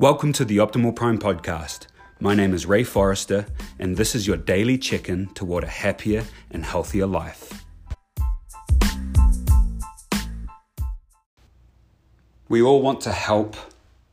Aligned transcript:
Welcome 0.00 0.32
to 0.34 0.44
the 0.44 0.58
Optimal 0.58 0.94
Prime 0.94 1.18
podcast. 1.18 1.88
My 2.20 2.32
name 2.32 2.54
is 2.54 2.66
Ray 2.66 2.84
Forrester, 2.84 3.46
and 3.80 3.96
this 3.96 4.14
is 4.14 4.28
your 4.28 4.36
daily 4.36 4.78
check 4.78 5.08
in 5.08 5.26
toward 5.34 5.64
a 5.64 5.66
happier 5.66 6.22
and 6.52 6.64
healthier 6.64 7.04
life. 7.04 7.64
We 12.48 12.62
all 12.62 12.80
want 12.80 13.00
to 13.00 13.12
help 13.12 13.56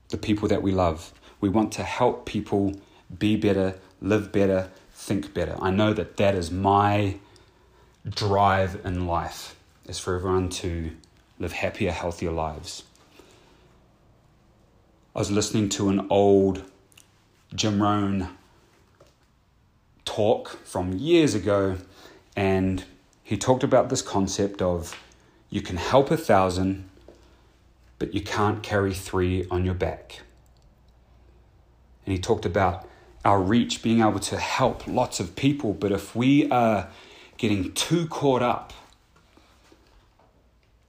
the 0.09 0.17
people 0.17 0.47
that 0.47 0.63
we 0.63 0.71
love. 0.71 1.13
We 1.39 1.49
want 1.49 1.71
to 1.73 1.83
help 1.83 2.25
people 2.25 2.73
be 3.19 3.35
better, 3.35 3.75
live 4.01 4.31
better, 4.31 4.71
think 4.91 5.35
better. 5.35 5.55
I 5.61 5.69
know 5.69 5.93
that 5.93 6.17
that 6.17 6.33
is 6.33 6.49
my 6.49 7.19
drive 8.09 8.81
in 8.83 9.05
life, 9.05 9.55
is 9.87 9.99
for 9.99 10.15
everyone 10.15 10.49
to 10.49 10.89
live 11.37 11.51
happier, 11.51 11.91
healthier 11.91 12.31
lives. 12.31 12.81
I 15.15 15.19
was 15.19 15.31
listening 15.31 15.69
to 15.69 15.87
an 15.87 16.07
old 16.09 16.69
Jim 17.53 17.81
Rohn 17.81 18.27
talk 20.03 20.59
from 20.65 20.91
years 20.97 21.33
ago, 21.33 21.77
and 22.35 22.83
he 23.23 23.37
talked 23.37 23.63
about 23.63 23.87
this 23.87 24.01
concept 24.01 24.61
of 24.61 24.99
you 25.49 25.61
can 25.61 25.77
help 25.77 26.11
a 26.11 26.17
thousand, 26.17 26.89
but 27.97 28.13
you 28.13 28.19
can't 28.19 28.61
carry 28.61 28.93
three 28.93 29.47
on 29.49 29.63
your 29.63 29.73
back. 29.73 30.19
And 32.05 32.11
he 32.11 32.19
talked 32.19 32.45
about 32.45 32.85
our 33.23 33.41
reach, 33.41 33.81
being 33.81 34.01
able 34.01 34.19
to 34.19 34.37
help 34.37 34.85
lots 34.85 35.21
of 35.21 35.37
people, 35.37 35.71
but 35.71 35.93
if 35.93 36.13
we 36.13 36.49
are 36.49 36.89
getting 37.37 37.71
too 37.71 38.05
caught 38.07 38.41
up 38.41 38.73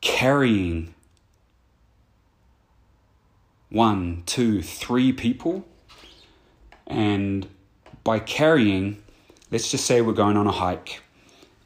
carrying 0.00 0.95
one, 3.76 4.22
two, 4.26 4.62
three 4.62 5.12
people. 5.12 5.66
And 6.86 7.48
by 8.02 8.18
carrying, 8.18 9.02
let's 9.50 9.70
just 9.70 9.84
say 9.84 10.00
we're 10.00 10.12
going 10.12 10.36
on 10.36 10.46
a 10.46 10.52
hike 10.52 11.02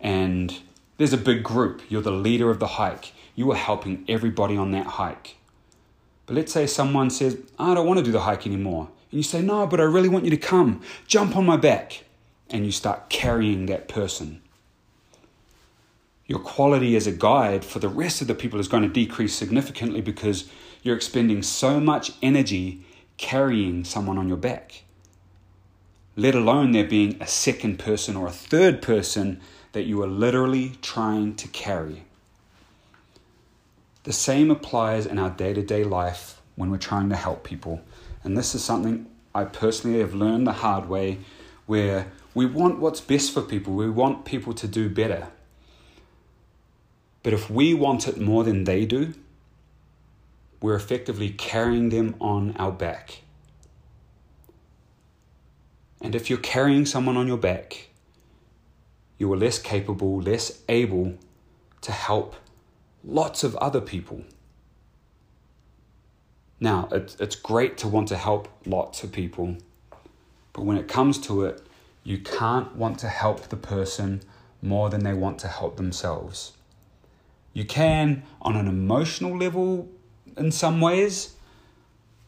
and 0.01 0.61
there's 0.97 1.12
a 1.12 1.19
big 1.19 1.43
group. 1.43 1.83
You're 1.89 2.03
the 2.03 2.11
leader 2.11 2.51
of 2.51 2.59
the 2.59 2.67
hike. 2.67 3.12
You 3.34 3.51
are 3.53 3.57
helping 3.57 4.05
everybody 4.09 4.57
on 4.57 4.73
that 4.73 4.87
hike. 4.87 5.37
But 6.27 6.37
let's 6.37 6.53
say 6.53 6.67
someone 6.67 7.11
says, 7.11 7.39
ah, 7.59 7.73
I 7.73 7.75
don't 7.75 7.87
want 7.87 7.99
to 7.99 8.05
do 8.05 8.12
the 8.12 8.21
hike 8.21 8.47
anymore. 8.47 8.89
And 9.11 9.19
you 9.19 9.23
say, 9.23 9.43
No, 9.43 9.67
but 9.67 9.81
I 9.81 9.84
really 9.84 10.09
want 10.09 10.25
you 10.25 10.31
to 10.31 10.37
come. 10.37 10.83
Jump 11.06 11.37
on 11.37 11.45
my 11.45 11.56
back. 11.56 12.05
And 12.51 12.67
you 12.67 12.73
start 12.73 13.09
carrying 13.11 13.67
that 13.67 13.89
person. 13.89 14.43
Your 16.27 16.39
quality 16.39 16.97
as 16.97 17.06
a 17.06 17.12
guide 17.12 17.65
for 17.65 17.79
the 17.79 17.89
rest 17.89 18.21
of 18.21 18.27
the 18.29 18.34
people 18.34 18.61
is 18.61 18.69
going 18.69 18.83
to 18.83 18.89
decrease 18.89 19.34
significantly 19.34 20.01
because 20.01 20.49
you're 20.83 20.97
expending 20.97 21.42
so 21.42 21.81
much 21.81 22.12
energy 22.23 22.84
carrying 23.17 23.84
someone 23.84 24.19
on 24.19 24.28
your 24.28 24.36
back. 24.36 24.84
Let 26.17 26.34
alone 26.34 26.72
there 26.72 26.84
being 26.84 27.17
a 27.20 27.27
second 27.27 27.78
person 27.78 28.17
or 28.17 28.27
a 28.27 28.33
third 28.33 28.83
person 28.83 29.41
that 29.72 29.84
you 29.84 30.03
are 30.03 30.09
literally 30.09 30.72
trying 30.83 31.34
to 31.37 31.48
carry. 31.48 32.05
The 34.03 34.12
same 34.12 34.50
applies 34.50 35.06
in 35.06 35.19
our 35.19 35.31
day 35.31 35.53
to 35.55 35.62
day 35.62 35.84
life 35.84 36.41
when 36.56 36.70
we're 36.70 36.78
trying 36.78 37.09
to 37.11 37.17
help 37.17 37.44
people. 37.44 37.83
And 38.25 38.37
this 38.37 38.55
is 38.55 38.65
something 38.65 39.06
I 39.34 39.44
personally 39.44 40.00
have 40.00 40.15
learned 40.15 40.47
the 40.47 40.53
hard 40.53 40.89
way 40.89 41.19
where 41.67 42.11
we 42.34 42.47
want 42.47 42.81
what's 42.81 43.00
best 43.00 43.33
for 43.33 43.42
people, 43.42 43.75
we 43.75 43.91
want 43.91 44.25
people 44.25 44.53
to 44.55 44.67
do 44.67 44.89
better. 44.89 45.28
But 47.22 47.33
if 47.33 47.50
we 47.50 47.75
want 47.75 48.09
it 48.09 48.19
more 48.19 48.44
than 48.44 48.65
they 48.65 48.87
do, 48.87 49.15
we're 50.61 50.75
effectively 50.75 51.30
carrying 51.30 51.89
them 51.89 52.14
on 52.20 52.55
our 52.58 52.72
back. 52.72 53.22
And 56.00 56.14
if 56.14 56.30
you're 56.30 56.39
carrying 56.39 56.86
someone 56.86 57.16
on 57.16 57.27
your 57.27 57.39
back, 57.39 57.89
you 59.19 59.31
are 59.32 59.37
less 59.37 59.59
capable, 59.59 60.20
less 60.20 60.62
able 60.69 61.15
to 61.82 61.93
help 61.93 62.37
lots 63.04 63.44
of 63.44 63.54
other 63.56 63.81
people. 63.81 64.25
Now, 66.59 66.88
it's, 66.93 67.16
it's 67.20 67.37
great 67.37 67.78
to 67.78 67.88
want 67.88 68.09
to 68.09 68.16
help 68.16 68.49
lots 68.66 69.03
of 69.03 69.12
people, 69.12 69.56
but 70.53 70.65
when 70.65 70.76
it 70.76 70.88
comes 70.88 71.19
to 71.20 71.44
it, 71.44 71.62
you 72.04 72.19
can't 72.19 72.75
want 72.76 72.99
to 73.00 73.09
help 73.09 73.49
the 73.49 73.56
person 73.56 74.22
more 74.62 74.91
than 74.91 75.04
they 75.04 75.15
want 75.15 75.38
to 75.41 75.49
help 75.49 75.76
themselves. 75.76 76.53
You 77.53 77.65
can, 77.65 78.22
on 78.43 78.56
an 78.56 78.69
emotional 78.69 79.37
level, 79.37 79.88
in 80.37 80.51
some 80.53 80.81
ways. 80.81 81.35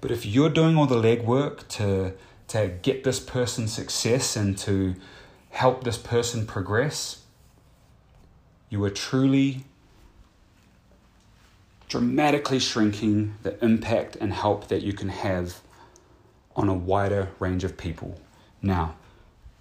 But 0.01 0.11
if 0.11 0.27
you're 0.27 0.51
doing 0.51 0.77
all 0.77 0.87
the 0.87 1.01
legwork 1.01 1.69
to, 1.69 2.15
to 2.49 2.69
get 2.83 3.05
this 3.05 3.21
person 3.21 3.69
success 3.69 4.37
and 4.37 4.59
to 4.59 4.97
help 5.51 5.85
this 5.85 5.99
person 5.99 6.47
progress, 6.47 7.23
you 8.69 8.83
are 8.85 8.91
truly 8.91 9.65
dramatically 11.89 12.59
shrinking 12.59 13.35
the 13.43 13.63
impact 13.63 14.17
and 14.17 14.33
help 14.33 14.69
that 14.69 14.81
you 14.81 14.95
can 14.95 15.11
have 15.11 15.61
on 16.57 16.69
a 16.69 16.75
wider 16.75 17.29
range 17.39 17.65
of 17.65 17.77
people. 17.77 18.19
Now, 18.63 18.95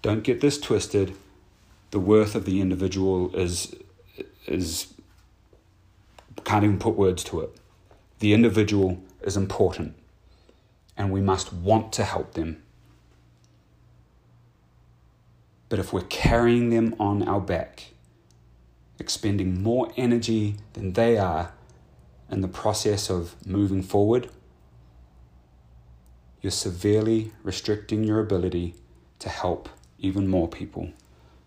don't 0.00 0.24
get 0.24 0.40
this 0.40 0.58
twisted. 0.58 1.14
The 1.90 2.00
worth 2.00 2.34
of 2.34 2.46
the 2.46 2.60
individual 2.60 3.34
is 3.36 3.74
is 4.46 4.92
can't 6.44 6.64
even 6.64 6.78
put 6.78 6.96
words 6.96 7.22
to 7.24 7.40
it. 7.40 7.54
The 8.22 8.34
individual 8.34 9.02
is 9.22 9.36
important 9.36 9.96
and 10.96 11.10
we 11.10 11.20
must 11.20 11.52
want 11.52 11.92
to 11.94 12.04
help 12.04 12.34
them. 12.34 12.62
But 15.68 15.80
if 15.80 15.92
we're 15.92 16.02
carrying 16.02 16.70
them 16.70 16.94
on 17.00 17.26
our 17.26 17.40
back, 17.40 17.94
expending 19.00 19.60
more 19.60 19.92
energy 19.96 20.54
than 20.74 20.92
they 20.92 21.18
are 21.18 21.52
in 22.30 22.42
the 22.42 22.46
process 22.46 23.10
of 23.10 23.34
moving 23.44 23.82
forward, 23.82 24.28
you're 26.40 26.52
severely 26.52 27.32
restricting 27.42 28.04
your 28.04 28.20
ability 28.20 28.76
to 29.18 29.30
help 29.30 29.68
even 29.98 30.28
more 30.28 30.46
people. 30.46 30.92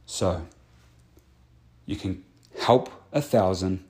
So, 0.06 0.46
you 1.86 1.96
can 1.96 2.26
help 2.60 2.92
a 3.14 3.22
thousand, 3.22 3.86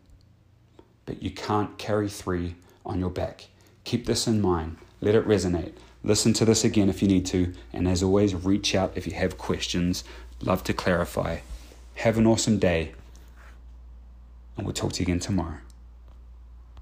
but 1.08 1.24
you 1.24 1.32
can't 1.32 1.80
carry 1.80 2.10
three 2.10 2.54
on 2.86 3.00
your 3.00 3.10
back. 3.10 3.48
Keep 3.84 4.06
this 4.06 4.28
in 4.28 4.42
mind. 4.42 4.78
Let 5.02 5.16
it 5.16 5.28
resonate. 5.28 5.74
Listen 6.04 6.34
to 6.34 6.46
this 6.46 6.64
again 6.64 6.90
if 6.90 7.02
you 7.02 7.08
need 7.08 7.26
to. 7.28 7.54
And 7.74 7.88
as 7.88 8.04
always, 8.04 8.36
reach 8.36 8.76
out 8.76 8.94
if 8.96 9.08
you 9.08 9.14
have 9.14 9.38
questions. 9.38 10.04
Love 10.42 10.64
to 10.66 10.74
clarify. 10.74 11.40
Have 11.96 12.18
an 12.18 12.28
awesome 12.28 12.60
day. 12.60 12.94
And 14.58 14.66
we'll 14.66 14.74
talk 14.74 14.94
to 14.94 15.00
you 15.00 15.06
again 15.06 15.20
tomorrow. 15.20 15.58